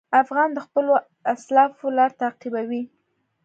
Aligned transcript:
افغان 0.23 0.49
د 0.53 0.59
خپلو 0.65 0.93
اسلافو 1.33 1.87
لار 1.97 2.11
تعقیبوي. 2.21 2.83